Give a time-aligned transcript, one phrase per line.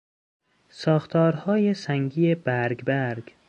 [0.69, 3.35] ساختارهای سنگی برگبرگ